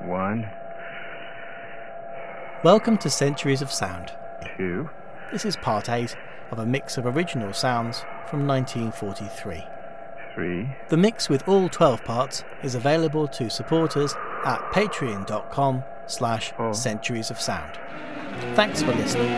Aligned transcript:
One, 0.00 0.48
Welcome 2.64 2.96
to 2.98 3.10
Centuries 3.10 3.62
of 3.62 3.70
Sound. 3.72 4.12
two, 4.56 4.88
This 5.32 5.44
is 5.44 5.56
part 5.56 5.88
8 5.88 6.16
of 6.50 6.58
a 6.58 6.66
mix 6.66 6.96
of 6.98 7.06
original 7.06 7.52
sounds 7.52 8.04
from 8.28 8.46
1943. 8.46 9.64
three, 10.34 10.68
The 10.88 10.96
mix 10.96 11.28
with 11.28 11.46
all 11.48 11.68
12 11.68 12.04
parts 12.04 12.44
is 12.62 12.74
available 12.74 13.26
to 13.28 13.48
supporters 13.50 14.14
at 14.44 14.60
patreon.com 14.72 15.82
slash 16.06 16.52
Oh. 16.58 16.72
centuries 16.72 17.30
of 17.30 17.40
sound. 17.40 17.72
Thanks 18.54 18.82
for 18.82 18.92
listening. 18.92 19.32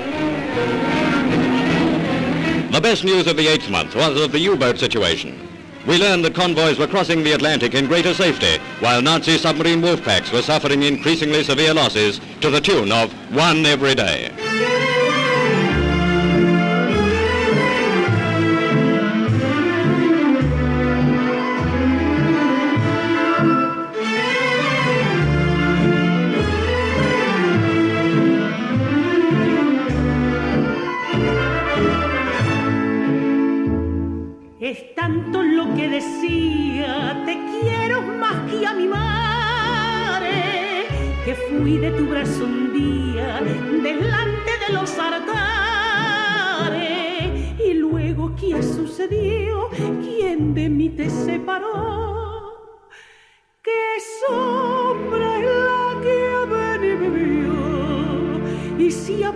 The 2.73 2.81
best 2.81 3.05
news 3.05 3.27
of 3.27 3.37
the 3.37 3.49
eighth 3.49 3.71
month 3.71 3.95
was 3.95 4.21
of 4.21 4.33
the 4.33 4.39
U-boat 4.41 4.79
situation. 4.79 5.48
We 5.89 5.97
learned 5.97 6.23
that 6.27 6.35
convoys 6.35 6.79
were 6.79 6.87
crossing 6.87 7.25
the 7.25 7.33
Atlantic 7.33 7.73
in 7.73 7.87
greater 7.87 8.13
safety, 8.13 8.59
while 8.81 9.01
Nazi 9.01 9.39
submarine 9.39 9.81
wolf 9.81 10.05
packs 10.05 10.31
were 10.31 10.43
suffering 10.43 10.83
increasingly 10.83 11.43
severe 11.43 11.73
losses 11.73 12.21
to 12.43 12.51
the 12.51 12.61
tune 12.61 12.93
of 12.93 13.11
one 13.35 13.65
every 13.65 13.95
day. 13.95 14.31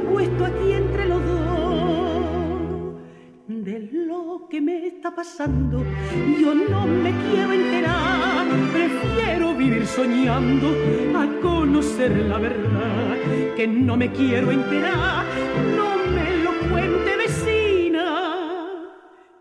Puesto 0.03 0.45
aquí 0.45 0.72
entre 0.72 1.06
los 1.06 1.25
dos 1.25 1.53
de 3.48 3.89
lo 3.92 4.48
que 4.50 4.61
me 4.61 4.86
está 4.86 5.14
pasando. 5.14 5.84
Yo 6.41 6.55
no 6.55 6.86
me 6.86 7.11
quiero 7.11 7.53
enterar, 7.53 8.47
prefiero 8.73 9.55
vivir 9.55 9.86
soñando 9.86 10.69
a 11.17 11.41
conocer 11.41 12.11
la 12.28 12.39
verdad. 12.39 13.17
Que 13.56 13.67
no 13.67 13.97
me 13.97 14.11
quiero 14.11 14.50
enterar, 14.50 15.25
no 15.77 15.97
me 16.12 16.36
lo 16.45 16.53
cuente 16.70 17.17
vecina. 17.17 18.05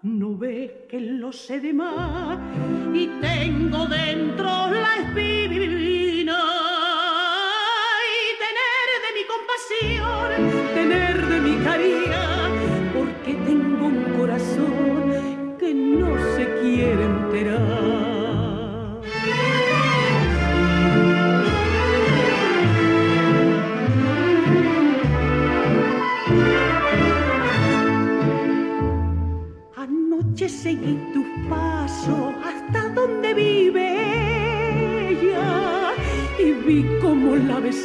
No 0.03 0.37
ve 0.37 0.85
que 0.89 0.99
lo 0.99 1.31
sé 1.31 1.59
de 1.59 1.73
más 1.73 2.37
y 2.93 3.07
tengo 3.21 3.85
dentro 3.87 4.51
la 4.69 4.97
espina. 4.97 6.39
Y 8.13 8.27
tener 8.43 8.87
de 9.05 9.11
mi 9.17 9.23
compasión, 9.33 10.00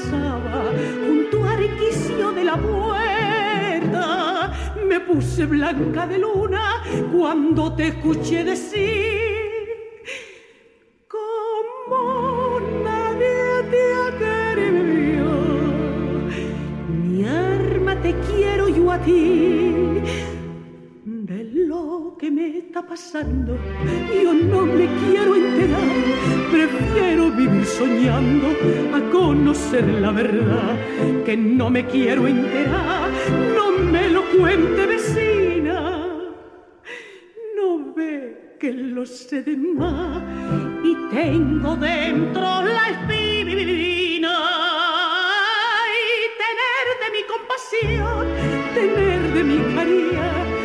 junto 0.04 1.44
al 1.44 1.64
arquicio 1.64 2.32
de 2.32 2.44
la 2.44 2.56
puerta. 2.56 4.52
Me 4.88 5.00
puse 5.00 5.46
blanca 5.46 6.06
de 6.06 6.18
luna 6.18 6.82
cuando 7.16 7.72
te 7.74 7.88
escuché 7.88 8.44
decir 8.44 9.68
como 11.08 12.60
nadie 12.84 13.62
te 13.70 13.84
querido. 14.18 15.32
Mi 16.88 17.24
arma 17.26 18.00
te 18.00 18.14
quiero 18.28 18.68
yo 18.68 18.92
a 18.92 18.98
ti 18.98 19.65
que 22.18 22.30
me 22.30 22.58
está 22.58 22.86
pasando. 22.86 23.56
Yo 24.22 24.32
no 24.32 24.62
me 24.66 24.86
quiero 25.00 25.34
enterar, 25.34 25.80
prefiero 26.50 27.30
vivir 27.30 27.64
soñando 27.64 28.48
a 28.94 29.10
conocer 29.10 29.84
la 30.00 30.10
verdad. 30.10 30.76
Que 31.24 31.36
no 31.36 31.70
me 31.70 31.84
quiero 31.86 32.26
enterar, 32.26 33.10
no 33.56 33.70
me 33.92 34.08
lo 34.08 34.22
cuente 34.36 34.86
vecina. 34.86 36.06
No 37.56 37.94
ve 37.94 38.56
que 38.58 38.72
lo 38.72 39.04
sé 39.04 39.42
de 39.42 39.56
más 39.56 40.22
y 40.84 40.94
tengo 41.14 41.76
dentro 41.76 42.62
la 42.62 42.90
espina 42.90 44.36
y 46.00 46.22
tener 46.42 46.86
de 47.02 47.08
mi 47.16 47.22
compasión, 47.32 48.26
tener 48.74 49.20
de 49.34 49.44
mi 49.44 49.74
caridad, 49.74 50.55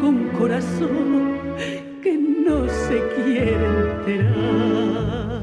tengo 0.00 0.32
corazón 0.38 1.34
que 2.02 2.16
no 2.16 2.68
se 2.68 3.02
quiere 3.16 3.54
enterar. 3.54 5.42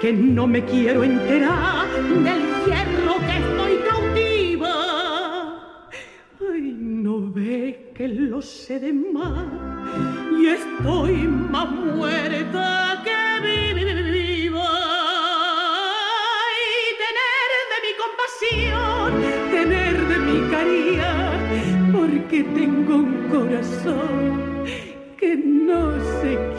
Que 0.00 0.12
no 0.12 0.46
me 0.46 0.64
quiero 0.64 1.04
enterar 1.04 1.86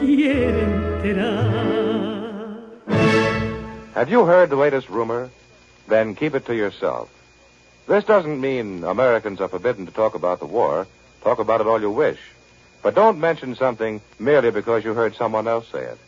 quiere 0.01 0.65
enterar. 1.03 2.57
Have 3.93 4.09
you 4.09 4.25
heard 4.25 4.49
the 4.49 4.55
latest 4.55 4.89
rumor? 4.89 5.29
Then 5.87 6.15
keep 6.15 6.33
it 6.33 6.45
to 6.47 6.55
yourself. 6.55 7.09
This 7.87 8.03
doesn't 8.05 8.39
mean 8.39 8.83
Americans 8.83 9.41
are 9.41 9.47
forbidden 9.47 9.85
to 9.85 9.91
talk 9.91 10.15
about 10.15 10.39
the 10.39 10.45
war. 10.45 10.87
Talk 11.23 11.39
about 11.39 11.61
it 11.61 11.67
all 11.67 11.79
you 11.79 11.91
wish. 11.91 12.19
But 12.81 12.95
don't 12.95 13.19
mention 13.19 13.55
something 13.55 14.01
merely 14.17 14.49
because 14.49 14.83
you 14.83 14.93
heard 14.93 15.15
someone 15.15 15.47
else 15.47 15.67
say 15.67 15.83
it. 15.83 15.99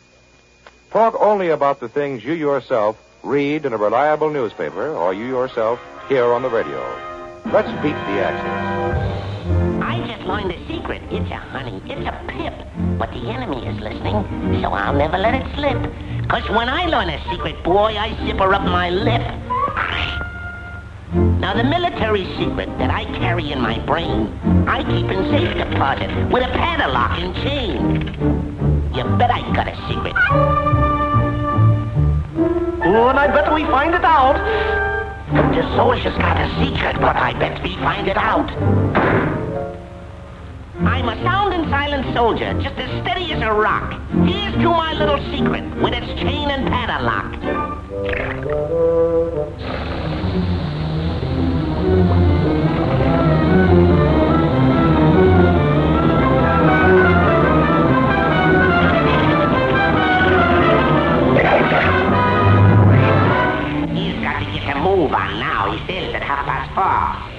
Talk 0.90 1.14
only 1.20 1.50
about 1.50 1.80
the 1.80 1.88
things 1.88 2.24
you 2.24 2.32
yourself 2.32 2.96
read 3.22 3.64
in 3.64 3.72
a 3.72 3.76
reliable 3.76 4.30
newspaper 4.30 4.88
or 4.88 5.14
you 5.14 5.26
yourself 5.26 5.78
hear 6.08 6.32
on 6.32 6.42
the 6.42 6.50
radio. 6.50 6.82
Let's 7.46 7.70
beat 7.82 7.92
the 7.92 8.16
axis. 8.24 9.33
I 9.46 10.02
just 10.06 10.26
learned 10.26 10.50
a 10.52 10.66
secret. 10.66 11.02
It's 11.10 11.30
a 11.30 11.36
honey. 11.36 11.82
It's 11.84 12.06
a 12.06 12.12
pip. 12.28 12.54
But 12.98 13.10
the 13.10 13.28
enemy 13.28 13.66
is 13.66 13.78
listening, 13.78 14.62
so 14.62 14.72
I'll 14.72 14.94
never 14.94 15.18
let 15.18 15.34
it 15.34 15.46
slip. 15.54 15.76
Cause 16.28 16.48
when 16.48 16.68
I 16.68 16.86
learn 16.86 17.10
a 17.10 17.22
secret, 17.30 17.62
boy, 17.62 17.96
I 17.96 18.16
zipper 18.24 18.54
up 18.54 18.62
my 18.62 18.88
lip. 18.88 19.20
Now 21.40 21.52
the 21.52 21.64
military 21.64 22.24
secret 22.38 22.66
that 22.78 22.90
I 22.90 23.04
carry 23.18 23.52
in 23.52 23.60
my 23.60 23.78
brain, 23.80 24.32
I 24.66 24.82
keep 24.82 25.10
in 25.10 25.28
safe 25.30 25.54
deposit 25.56 26.10
with 26.32 26.42
a 26.42 26.48
padlock 26.48 27.18
and 27.18 27.34
chain. 27.36 28.00
You 28.94 29.04
bet 29.18 29.30
I 29.30 29.40
got 29.54 29.68
a 29.68 29.76
secret. 29.88 30.14
Oh, 32.86 33.08
and 33.10 33.18
I 33.18 33.26
bet 33.26 33.52
we 33.52 33.64
find 33.64 33.94
it 33.94 34.04
out. 34.04 34.36
The 35.54 35.76
soldier's 35.76 36.16
got 36.16 36.40
a 36.40 36.48
secret, 36.64 37.00
but 37.00 37.16
I 37.16 37.32
bet 37.38 37.62
we 37.62 37.74
find 37.76 38.08
it 38.08 38.16
out. 38.16 38.48
I'm 40.86 41.08
a 41.08 41.22
sound 41.22 41.54
and 41.54 41.68
silent 41.70 42.14
soldier, 42.14 42.52
just 42.62 42.76
as 42.76 43.02
steady 43.02 43.32
as 43.32 43.42
a 43.42 43.52
rock. 43.52 44.00
Here's 44.26 44.54
to 44.54 44.68
my 44.68 44.92
little 44.94 45.18
secret 45.30 45.64
with 45.82 45.94
its 45.94 46.06
chain 46.20 46.50
and 46.50 46.68
padlock. 46.68 47.34
move 64.84 65.12
on 65.12 65.40
now. 65.40 65.72
He 65.72 65.78
says 65.86 66.14
at 66.14 66.22
half 66.22 66.44
past 66.46 66.70
four. 66.74 67.33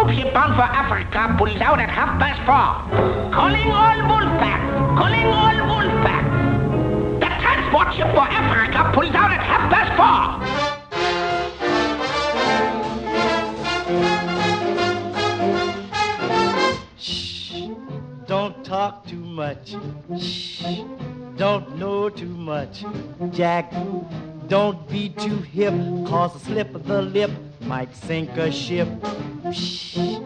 Troopship 0.00 0.32
bound 0.32 0.54
for 0.54 0.62
Africa 0.62 1.34
pulls 1.36 1.60
out 1.60 1.78
at 1.78 1.90
half 1.90 2.18
past 2.18 2.40
four. 2.46 2.74
Calling 3.34 3.70
all 3.70 3.98
Wolfpack! 4.08 4.96
Calling 4.96 5.26
all 5.26 5.52
Wolfpack! 5.68 6.24
The 7.20 7.26
transport 7.42 7.92
ship 7.94 8.08
for 8.14 8.26
Africa 8.26 8.92
pulls 8.94 9.14
out 9.14 9.30
at 9.30 9.42
half 9.42 9.70
past 9.70 9.92
four. 10.00 10.40
Don't 18.26 18.64
talk 18.64 19.06
too 19.06 19.16
much. 19.16 19.74
Shh, 20.18 20.80
don't 21.36 21.76
know 21.76 22.08
too 22.08 22.24
much. 22.26 22.86
Jack, 23.32 23.70
don't 24.48 24.88
be 24.88 25.10
too 25.10 25.42
hip, 25.42 25.74
cause 26.06 26.34
a 26.36 26.38
slip 26.38 26.74
of 26.74 26.86
the 26.86 27.02
lip 27.02 27.30
might 27.60 27.94
sink 27.94 28.30
a 28.38 28.50
ship. 28.50 28.88
Shh, 29.52 30.18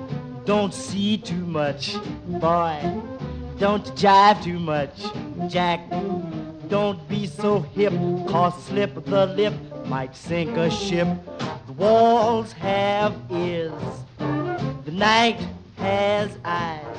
don't 0.44 0.75
see 0.75 1.16
too 1.16 1.46
much. 1.46 1.94
Boy, 2.26 2.78
don't 3.58 3.84
jive 3.96 4.43
too 4.43 4.58
much. 4.58 4.90
Jack, 5.49 5.81
don't 6.69 7.08
be 7.08 7.26
so 7.26 7.61
hip, 7.61 7.93
cause 8.28 8.55
slip 8.64 8.94
the 9.06 9.26
lip 9.26 9.55
might 9.87 10.14
sink 10.16 10.56
a 10.56 10.70
ship. 10.70 11.08
The 11.66 11.72
walls 11.72 12.52
have 12.52 13.14
ears, 13.31 13.72
the 14.19 14.93
night 14.93 15.40
has 15.76 16.37
eyes. 16.44 16.96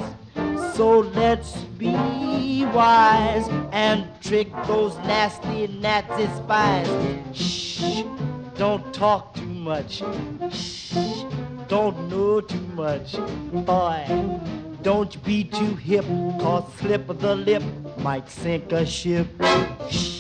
So 0.76 1.00
let's 1.00 1.56
be 1.78 2.66
wise 2.74 3.48
and 3.72 4.08
trick 4.22 4.52
those 4.66 4.98
nasty 5.00 5.68
Nazi 5.68 6.28
spies. 6.36 6.90
Shh, 7.34 8.04
don't 8.58 8.94
talk 8.94 9.34
too 9.36 9.46
much. 9.46 10.02
Shh, 10.52 11.24
don't 11.68 12.10
know 12.10 12.42
too 12.42 12.60
much. 12.76 13.16
Boy, 13.52 14.06
don't 14.82 15.14
you 15.14 15.22
be 15.22 15.44
too 15.44 15.76
hip, 15.76 16.06
cause 16.40 16.64
slip 16.80 17.10
of 17.10 17.22
the 17.22 17.36
lip 17.36 17.64
might 17.98 18.30
sink 18.30 18.72
a 18.72 18.86
ship. 18.86 19.28
Shh. 19.90 20.16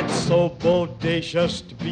It's 0.00 0.14
so 0.14 0.50
bodacious 0.50 1.66
to 1.68 1.74
be 1.74 1.87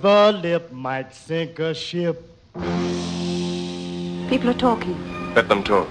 Slip 0.00 0.12
of 0.12 0.34
the 0.34 0.48
lip 0.48 0.72
might 0.72 1.14
sink 1.14 1.58
a 1.58 1.74
ship. 1.74 2.24
People 4.30 4.48
are 4.48 4.54
talking. 4.54 4.96
Let 5.34 5.48
them 5.48 5.62
talk. 5.62 5.88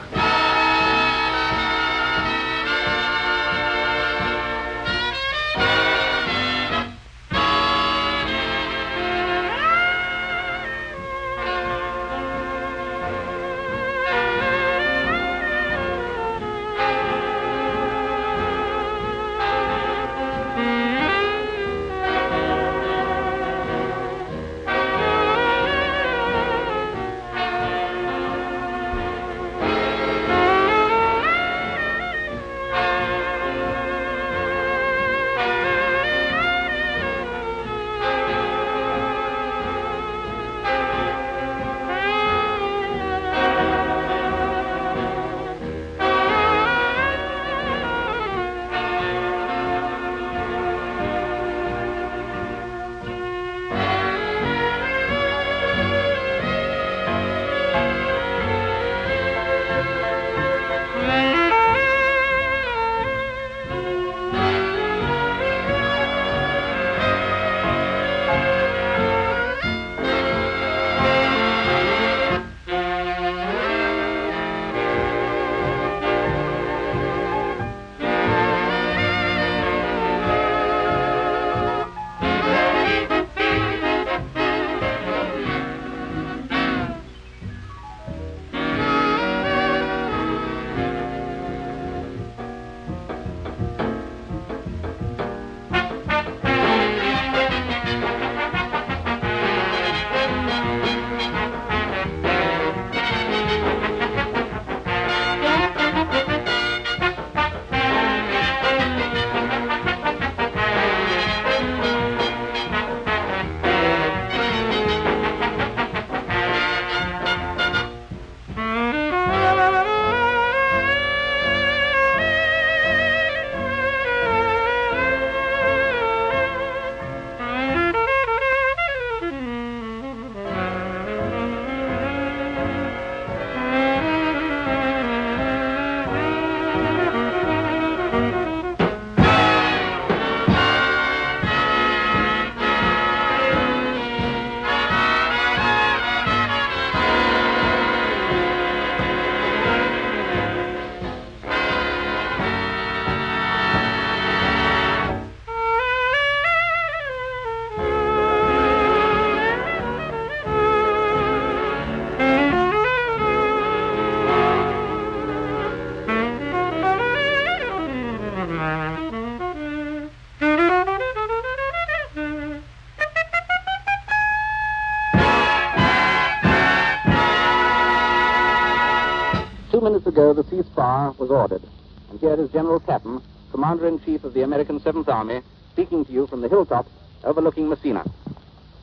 Was 181.18 181.31
ordered. 181.31 181.63
And 182.09 182.19
here 182.19 182.33
is 182.33 182.51
General 182.51 182.80
Patton, 182.80 183.21
Commander 183.51 183.87
in 183.87 183.99
Chief 183.99 184.23
of 184.23 184.33
the 184.33 184.42
American 184.42 184.80
Seventh 184.80 185.09
Army, 185.09 185.42
speaking 185.71 186.06
to 186.06 186.11
you 186.11 186.28
from 186.28 186.42
the 186.42 186.49
hilltops 186.49 186.92
overlooking 187.23 187.69
Messina. 187.69 188.06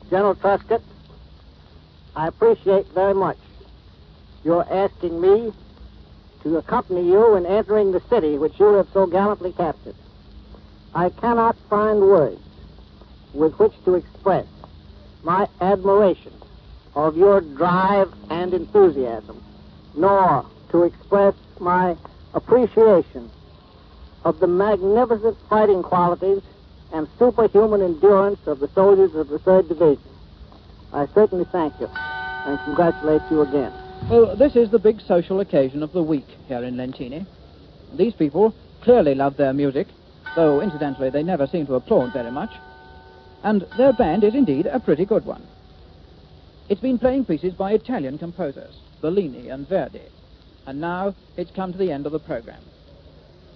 General 0.09 0.35
Truscott, 0.35 0.81
I 2.15 2.27
appreciate 2.27 2.87
very 2.87 3.13
much 3.13 3.37
your 4.43 4.65
asking 4.71 5.19
me 5.21 5.53
to 6.43 6.57
accompany 6.57 7.07
you 7.07 7.35
in 7.35 7.45
entering 7.45 7.91
the 7.91 8.01
city 8.09 8.37
which 8.37 8.59
you 8.59 8.73
have 8.73 8.87
so 8.93 9.05
gallantly 9.05 9.51
captured. 9.51 9.95
I 10.95 11.09
cannot 11.09 11.57
find 11.69 11.99
words 12.01 12.41
with 13.33 13.57
which 13.59 13.73
to 13.85 13.95
express 13.95 14.47
my 15.23 15.47
admiration 15.61 16.33
of 16.95 17.17
your 17.17 17.41
drive 17.41 18.11
and 18.29 18.53
enthusiasm, 18.53 19.43
nor 19.95 20.45
to 20.71 20.83
express 20.83 21.35
my 21.59 21.95
appreciation 22.37 23.29
of 24.23 24.39
the 24.39 24.47
magnificent 24.47 25.35
fighting 25.49 25.83
qualities 25.83 26.41
and 26.93 27.07
superhuman 27.19 27.81
endurance 27.81 28.39
of 28.45 28.59
the 28.59 28.69
soldiers 28.69 29.13
of 29.15 29.27
the 29.27 29.39
3rd 29.39 29.67
Division. 29.67 30.03
I 30.93 31.07
certainly 31.13 31.45
thank 31.51 31.73
you 31.79 31.87
and 31.87 32.59
congratulate 32.63 33.21
you 33.29 33.41
again. 33.41 33.73
Well, 34.09 34.35
this 34.35 34.55
is 34.55 34.69
the 34.69 34.79
big 34.79 35.01
social 35.01 35.39
occasion 35.39 35.83
of 35.83 35.91
the 35.91 36.03
week 36.03 36.27
here 36.47 36.63
in 36.63 36.75
Lentini. 36.75 37.25
These 37.93 38.13
people 38.13 38.53
clearly 38.81 39.15
love 39.15 39.35
their 39.35 39.53
music, 39.53 39.87
though 40.35 40.61
incidentally 40.61 41.09
they 41.09 41.23
never 41.23 41.47
seem 41.47 41.65
to 41.65 41.75
applaud 41.75 42.13
very 42.13 42.31
much. 42.31 42.51
And 43.43 43.65
their 43.77 43.93
band 43.93 44.23
is 44.23 44.35
indeed 44.35 44.67
a 44.67 44.79
pretty 44.79 45.05
good 45.05 45.25
one. 45.25 45.41
It's 46.69 46.81
been 46.81 46.99
playing 46.99 47.25
pieces 47.25 47.53
by 47.53 47.73
Italian 47.73 48.17
composers, 48.17 48.75
Bellini 49.01 49.49
and 49.49 49.67
Verdi, 49.67 50.01
and 50.67 50.79
now 50.81 51.15
it's 51.37 51.49
come 51.55 51.71
to 51.71 51.77
the 51.77 51.91
end 51.91 52.05
of 52.05 52.11
the 52.11 52.19
program. 52.19 52.61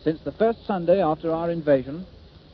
Since 0.03 0.21
the 0.21 0.31
first 0.31 0.65
Sunday 0.65 1.03
after 1.03 1.31
our 1.31 1.51
invasion, 1.51 2.07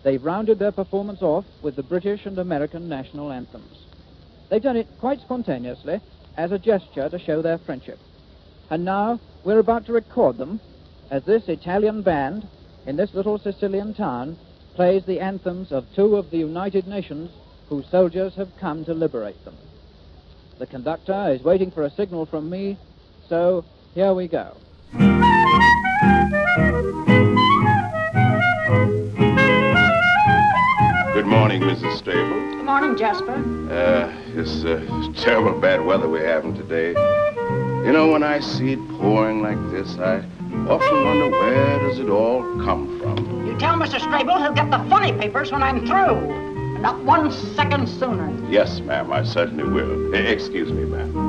they've 0.03 0.23
rounded 0.23 0.59
their 0.59 0.71
performance 0.71 1.21
off 1.21 1.45
with 1.61 1.75
the 1.75 1.83
British 1.83 2.25
and 2.25 2.37
American 2.39 2.89
national 2.89 3.31
anthems. 3.31 3.85
They've 4.49 4.61
done 4.61 4.75
it 4.75 4.87
quite 4.99 5.21
spontaneously 5.21 6.01
as 6.35 6.51
a 6.51 6.59
gesture 6.59 7.07
to 7.07 7.19
show 7.19 7.41
their 7.41 7.59
friendship. 7.59 7.99
And 8.69 8.83
now 8.83 9.19
we're 9.45 9.59
about 9.59 9.85
to 9.85 9.93
record 9.93 10.37
them 10.37 10.59
as 11.11 11.23
this 11.23 11.47
Italian 11.47 12.01
band 12.01 12.47
in 12.85 12.97
this 12.97 13.13
little 13.13 13.37
Sicilian 13.37 13.93
town 13.93 14.37
plays 14.75 15.03
the 15.05 15.19
anthems 15.19 15.71
of 15.71 15.85
two 15.95 16.15
of 16.17 16.31
the 16.31 16.37
United 16.37 16.87
Nations 16.87 17.29
whose 17.69 17.85
soldiers 17.91 18.33
have 18.35 18.49
come 18.59 18.83
to 18.85 18.93
liberate 18.93 19.43
them. 19.45 19.55
The 20.59 20.65
conductor 20.65 21.29
is 21.29 21.43
waiting 21.43 21.71
for 21.71 21.83
a 21.83 21.91
signal 21.91 22.25
from 22.25 22.49
me, 22.49 22.77
so 23.29 23.63
here 23.97 24.13
we 24.13 24.27
go. 24.27 24.55
Good 31.15 31.25
morning, 31.25 31.63
Mrs. 31.63 31.99
Strable. 31.99 32.57
Good 32.57 32.63
morning, 32.63 32.95
Jasper. 32.95 33.33
Uh, 33.71 34.13
this 34.35 34.63
uh, 34.63 35.11
terrible 35.17 35.59
bad 35.59 35.83
weather 35.83 36.07
we're 36.07 36.27
having 36.27 36.53
today. 36.53 36.89
You 37.87 37.91
know, 37.91 38.09
when 38.11 38.21
I 38.21 38.39
see 38.39 38.73
it 38.73 38.89
pouring 38.99 39.41
like 39.41 39.57
this, 39.71 39.97
I 39.97 40.17
often 40.69 41.03
wonder 41.03 41.31
where 41.31 41.79
does 41.79 41.97
it 41.97 42.09
all 42.09 42.43
come 42.63 42.99
from. 43.01 43.47
You 43.47 43.57
tell 43.57 43.73
Mr. 43.73 43.97
Strable 43.99 44.39
he'll 44.39 44.53
get 44.53 44.69
the 44.69 44.87
funny 44.91 45.11
papers 45.13 45.51
when 45.51 45.63
I'm 45.63 45.87
through. 45.87 46.79
Not 46.81 47.03
one 47.03 47.31
second 47.31 47.89
sooner. 47.89 48.31
Yes, 48.47 48.79
ma'am, 48.81 49.11
I 49.11 49.23
certainly 49.23 49.63
will. 49.63 50.13
Excuse 50.13 50.71
me, 50.71 50.85
ma'am. 50.85 51.26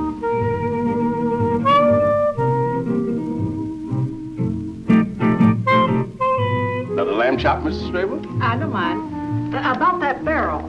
Lamb 7.28 7.37
chop, 7.37 7.62
Mrs. 7.62 7.90
Strable? 7.90 8.40
I 8.40 8.56
don't 8.56 8.73
mind. 8.73 9.54
Uh, 9.54 9.58
about 9.76 10.00
that 10.00 10.25
barrel. 10.25 10.66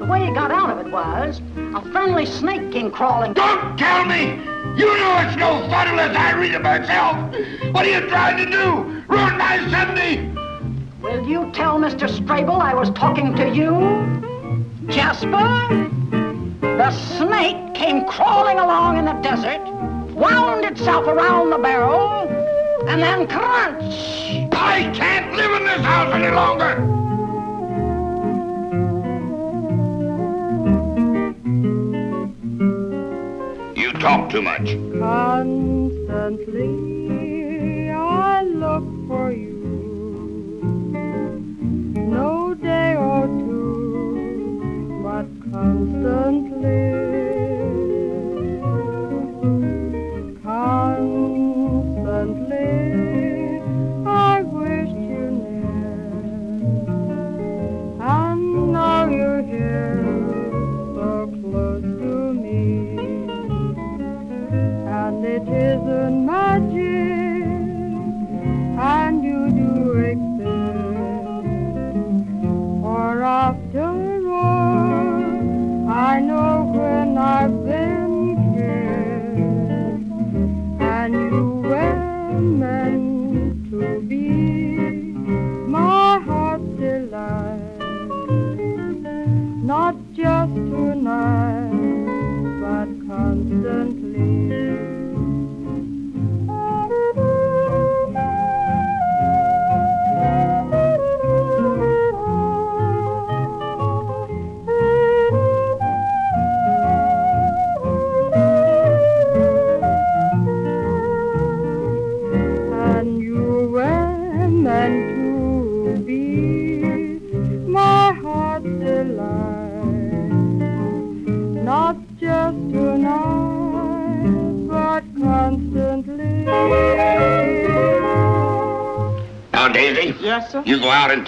The 0.00 0.04
way 0.04 0.26
you 0.26 0.34
got 0.34 0.50
out 0.50 0.70
of 0.70 0.84
it 0.84 0.90
was 0.90 1.40
a 1.56 1.92
friendly 1.92 2.26
snake 2.26 2.72
came 2.72 2.90
crawling. 2.90 3.32
Don't 3.32 3.78
tell 3.78 4.04
me! 4.06 4.30
You 4.76 4.86
know 4.86 5.24
it's 5.24 5.36
no 5.36 5.60
fun 5.70 5.86
unless 5.86 6.16
I 6.16 6.32
read 6.32 6.54
it 6.54 6.62
myself. 6.62 7.16
What 7.72 7.86
are 7.86 7.90
you 7.90 8.08
trying 8.08 8.38
to 8.38 8.50
do? 8.50 9.04
Ruin 9.06 9.38
my 9.38 9.58
Sunday? 9.70 10.28
Will 11.00 11.28
you 11.28 11.48
tell 11.52 11.78
Mr. 11.78 12.08
Strable 12.08 12.60
I 12.60 12.74
was 12.74 12.90
talking 12.90 13.32
to 13.36 13.48
you? 13.48 13.72
Jasper? 14.92 15.46
The 16.60 16.90
snake 16.90 17.74
came 17.74 18.04
crawling 18.06 18.58
along 18.58 18.98
in 18.98 19.04
the 19.04 19.14
desert, 19.22 19.62
wound 20.14 20.64
itself 20.64 21.06
around 21.06 21.50
the 21.50 21.58
barrel, 21.58 22.26
and 22.88 23.00
then 23.00 23.28
crunch! 23.28 24.29
I 24.80 24.90
can't 24.94 25.36
live 25.36 25.52
in 25.60 25.64
this 25.64 25.82
house 25.82 26.10
any 26.14 26.30
longer! 26.34 26.80
You 33.78 33.92
talk 33.92 34.30
too 34.30 34.40
much. 34.40 34.78
Constantly 34.98 36.99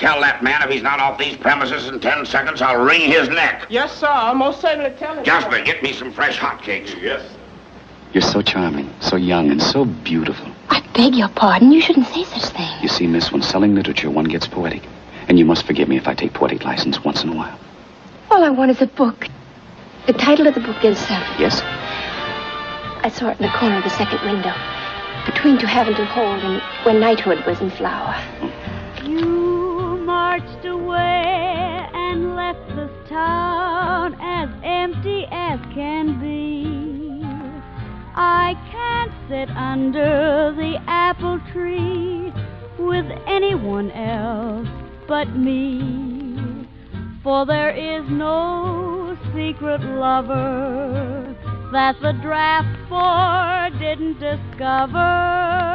tell 0.03 0.21
that 0.21 0.43
man 0.43 0.61
if 0.63 0.69
he's 0.69 0.83
not 0.83 0.99
off 1.01 1.17
these 1.17 1.37
premises 1.37 1.87
in 1.89 2.01
ten 2.01 2.27
seconds, 2.27 2.61
I'll 2.61 2.85
wring 2.85 3.03
his 3.03 3.29
neck. 3.29 3.67
Yes, 3.71 3.97
sir. 3.97 4.09
I'll 4.09 4.35
most 4.35 4.61
certainly 4.61 4.91
tell 4.99 5.15
him. 5.15 5.25
Jasper, 5.25 5.63
get 5.63 5.83
me 5.83 5.93
some 5.93 6.13
fresh 6.13 6.37
hotcakes. 6.39 7.01
Yes. 7.01 7.23
You're 8.13 8.23
so 8.23 8.43
charming, 8.43 8.93
so 9.01 9.17
young, 9.17 9.51
and 9.51 9.63
so 9.63 9.87
beautiful. 9.87 10.47
I 10.69 10.81
beg 10.93 11.15
your 11.15 11.29
pardon. 11.29 11.73
You 11.73 11.81
shouldn't 11.81 12.09
say 12.09 12.25
such 12.25 12.53
things. 12.53 12.83
You 12.83 12.89
see, 12.89 13.07
miss, 13.07 13.33
when 13.33 13.41
selling 13.43 13.75
literature, 13.75 14.11
one 14.11 14.27
gets 14.27 14.47
poetic. 14.47 14.83
And 15.29 15.39
you 15.39 15.45
must 15.47 15.65
forgive 15.65 15.89
me 15.89 15.97
if 15.97 16.07
I 16.09 16.15
take 16.15 16.35
poetic 16.35 16.65
license 16.65 17.03
once 17.05 17.23
in 17.23 17.31
a 17.31 17.37
while. 17.37 17.59
All 18.31 18.45
I 18.45 18.51
want 18.51 18.71
is 18.71 18.83
a 18.83 18.87
book. 18.87 19.29
The 20.07 20.13
title 20.13 20.47
of 20.47 20.55
the 20.55 20.61
book 20.61 20.85
is, 20.85 20.99
uh, 21.09 21.37
Yes? 21.39 21.63
I 23.05 23.09
saw 23.09 23.31
it 23.31 23.41
in 23.41 23.47
the 23.47 23.53
corner 23.57 23.79
of 23.79 23.85
the 23.85 23.91
second 23.91 24.21
window. 24.25 24.53
Between 25.25 25.59
To 25.59 25.67
Have 25.67 25.87
and 25.87 25.97
To 25.97 26.05
Hold 26.05 26.41
and 26.43 26.61
When 26.85 27.01
Knighthood 27.01 27.47
Was 27.47 27.61
in 27.61 27.71
Flower. 27.71 28.15
You 28.43 28.52
marched 30.43 30.65
away 30.67 31.89
and 31.95 32.35
left 32.35 32.67
this 32.69 32.91
town 33.09 34.17
as 34.21 34.49
empty 34.63 35.27
as 35.31 35.61
can 35.75 36.21
be. 36.21 37.23
I 38.15 38.55
can't 38.71 39.13
sit 39.29 39.49
under 39.57 40.53
the 40.57 40.79
apple 40.87 41.41
tree 41.53 42.33
with 42.79 43.07
anyone 43.27 43.91
else 43.93 44.69
but 45.09 45.37
me. 45.37 46.67
For 47.23 47.47
there 47.47 47.71
is 47.71 48.05
no 48.11 49.17
secret 49.35 49.81
lover 49.81 51.37
that 51.73 52.01
the 52.03 52.13
draft 52.21 52.89
board 52.89 53.79
didn't 53.81 54.19
discover. 54.19 55.72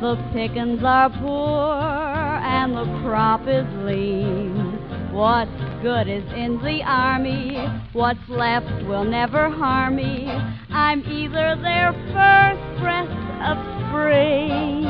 The 0.00 0.16
pickings 0.32 0.82
are 0.82 1.10
poor 1.10 1.74
and 1.76 2.74
the 2.74 2.84
crop 3.02 3.42
is 3.42 3.66
lean. 3.84 4.78
What 5.12 5.46
good 5.82 6.08
is 6.08 6.24
in 6.34 6.58
the 6.62 6.82
army. 6.86 7.58
What's 7.92 8.26
left 8.26 8.86
will 8.86 9.04
never 9.04 9.50
harm 9.50 9.96
me. 9.96 10.26
I'm 10.70 11.00
either 11.00 11.54
their 11.60 11.92
first 12.16 12.80
breath 12.80 13.12
of 13.44 13.58
spring, 13.88 14.86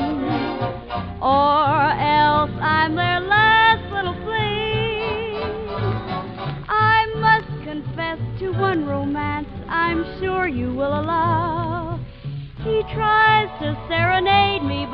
or 1.20 1.90
else 1.98 2.54
I'm 2.62 2.94
their 2.94 3.20
last 3.20 3.92
little 3.92 4.14
fling. 4.22 5.42
I 6.68 7.06
must 7.16 7.64
confess 7.64 8.18
to 8.38 8.52
one 8.52 8.86
romance 8.86 9.48
I'm 9.68 10.04
sure 10.20 10.46
you 10.46 10.72
will 10.72 11.00
allow. 11.00 11.98
He 12.62 12.82
tries 12.94 13.48
to 13.60 13.74
serenade 13.88 14.39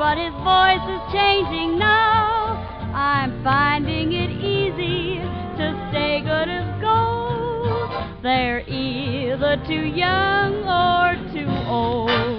but 0.07 0.17
his 0.17 0.33
voice 0.35 0.87
is 0.87 1.01
changing 1.11 1.77
now. 1.77 2.55
I'm 2.95 3.43
finding 3.43 4.13
it 4.13 4.31
easy 4.31 5.19
to 5.57 5.89
stay 5.89 6.21
good 6.21 6.47
as 6.47 6.81
gold. 6.81 8.23
They're 8.23 8.61
either 8.69 9.57
too 9.67 9.85
young 9.85 10.63
or 10.63 11.17
too 11.33 11.51
old. 11.67 12.36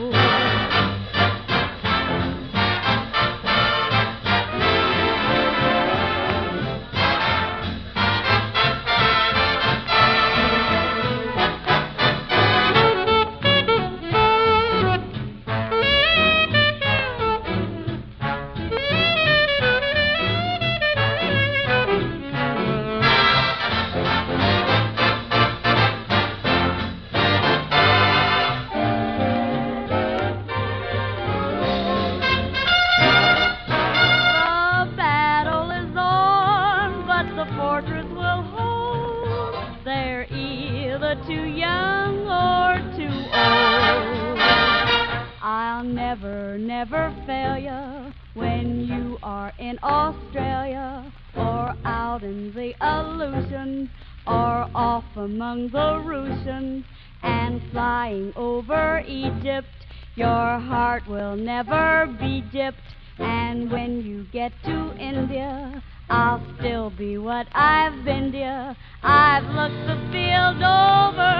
Aleutians 52.80 53.88
or 54.26 54.68
off 54.74 55.04
among 55.16 55.68
the 55.70 56.02
Russians 56.04 56.84
and 57.22 57.60
flying 57.72 58.32
over 58.36 59.02
Egypt. 59.06 59.68
Your 60.14 60.58
heart 60.58 61.06
will 61.08 61.36
never 61.36 62.06
be 62.20 62.42
dipped. 62.52 62.78
And 63.18 63.70
when 63.70 64.02
you 64.02 64.26
get 64.32 64.52
to 64.64 64.94
India, 64.98 65.82
I'll 66.08 66.44
still 66.58 66.90
be 66.90 67.18
what 67.18 67.46
I've 67.52 68.04
been, 68.04 68.30
dear. 68.30 68.76
I've 69.02 69.44
looked 69.44 69.86
the 69.86 69.96
field 70.12 70.62
over, 70.62 71.34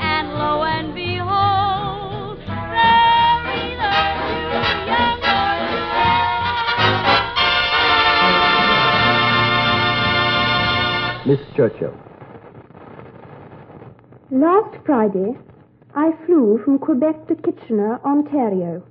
and 0.00 0.32
lo 0.34 0.64
and 0.64 0.94
behold, 0.94 1.19
Miss 11.26 11.40
Churchill. 11.54 11.94
Last 14.30 14.74
Friday, 14.86 15.36
I 15.94 16.12
flew 16.24 16.60
from 16.64 16.78
Quebec 16.78 17.28
to 17.28 17.34
Kitchener, 17.34 18.00
Ontario. 18.04 18.82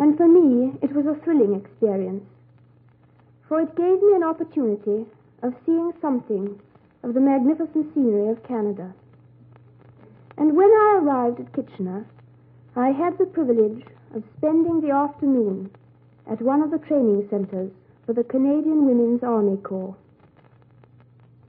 And 0.00 0.16
for 0.16 0.26
me, 0.26 0.72
it 0.82 0.92
was 0.92 1.06
a 1.06 1.14
thrilling 1.22 1.54
experience. 1.54 2.24
For 3.46 3.60
it 3.60 3.76
gave 3.76 4.02
me 4.02 4.16
an 4.16 4.24
opportunity 4.24 5.06
of 5.44 5.54
seeing 5.64 5.92
something 6.00 6.58
of 7.04 7.14
the 7.14 7.20
magnificent 7.20 7.94
scenery 7.94 8.28
of 8.28 8.42
Canada. 8.42 8.92
And 10.38 10.56
when 10.56 10.70
I 10.70 11.00
arrived 11.02 11.38
at 11.38 11.52
Kitchener, 11.52 12.04
I 12.74 12.88
had 12.88 13.16
the 13.18 13.26
privilege 13.26 13.84
of 14.14 14.24
spending 14.38 14.80
the 14.80 14.90
afternoon 14.90 15.70
at 16.28 16.42
one 16.42 16.62
of 16.62 16.72
the 16.72 16.78
training 16.78 17.28
centers 17.30 17.70
for 18.06 18.12
the 18.12 18.24
Canadian 18.24 18.86
Women's 18.86 19.22
Army 19.22 19.58
Corps. 19.58 19.96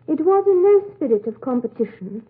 It 0.05 0.19
was 0.19 0.45
in 0.47 0.61
no 0.61 0.83
spirit 0.95 1.27
of 1.27 1.39
competition 1.39 2.25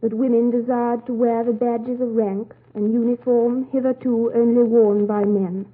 that 0.00 0.12
women 0.12 0.50
desired 0.50 1.06
to 1.06 1.14
wear 1.14 1.44
the 1.44 1.52
badges 1.52 2.00
of 2.00 2.16
rank 2.16 2.52
and 2.74 2.92
uniform 2.92 3.68
hitherto 3.70 4.32
only 4.34 4.64
worn 4.64 5.06
by 5.06 5.24
men. 5.24 5.66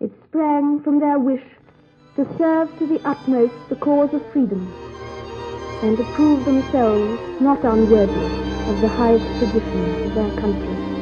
It 0.00 0.10
sprang 0.24 0.80
from 0.80 0.98
their 0.98 1.20
wish 1.20 1.44
to 2.16 2.26
serve 2.36 2.76
to 2.78 2.86
the 2.86 3.00
utmost 3.08 3.54
the 3.68 3.76
cause 3.76 4.12
of 4.12 4.26
freedom 4.32 4.72
and 5.82 5.96
to 5.96 6.04
prove 6.14 6.44
themselves 6.44 7.40
not 7.40 7.64
unworthy 7.64 8.24
of 8.70 8.80
the 8.80 8.88
highest 8.88 9.26
traditions 9.38 10.06
of 10.06 10.14
their 10.14 10.40
country. 10.40 10.93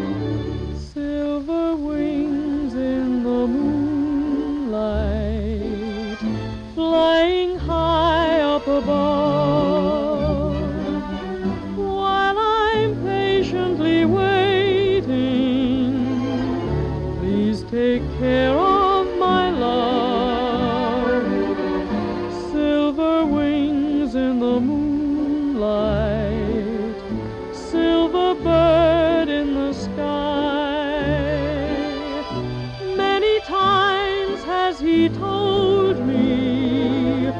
Times 33.47 34.43
has 34.45 34.81
he 34.81 35.09
told 35.09 35.99
me 36.07 37.33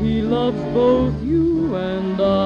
he 0.00 0.22
loves 0.22 0.60
both 0.74 1.14
you 1.22 1.74
and 1.76 2.20
I. 2.20 2.43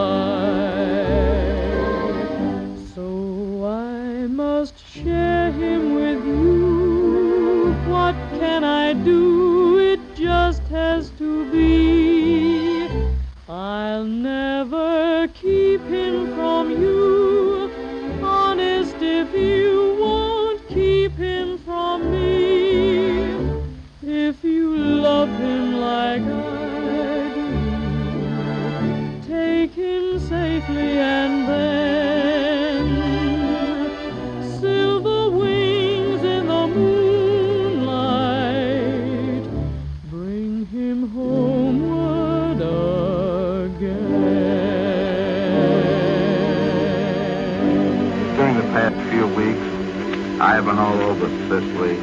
have 50.59 50.65
been 50.65 50.79
all 50.81 51.01
over 51.01 51.29
Sicily, 51.49 51.99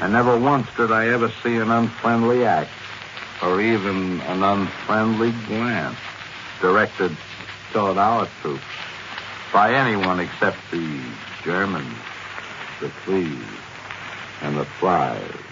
and 0.00 0.10
never 0.14 0.38
once 0.38 0.66
did 0.74 0.90
I 0.90 1.08
ever 1.08 1.30
see 1.42 1.56
an 1.56 1.70
unfriendly 1.70 2.46
act 2.46 2.70
or 3.42 3.60
even 3.60 4.22
an 4.22 4.42
unfriendly 4.42 5.32
glance. 5.46 5.98
directed 6.62 7.14
toward 7.74 7.98
our 7.98 8.28
troops 8.40 8.62
by 9.52 9.74
anyone 9.74 10.20
except 10.20 10.56
the 10.70 11.00
Germans, 11.42 11.96
the 12.80 12.88
fleas, 12.88 13.36
and 14.42 14.56
the 14.56 14.64
flies. 14.64 15.43